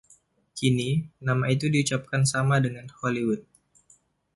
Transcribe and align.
Kini, 0.57 0.89
nama 1.25 1.45
itu 1.55 1.65
diucapkan 1.73 2.21
sama 2.31 2.55
dengan 2.65 2.87
“Hollywood”. 2.97 3.41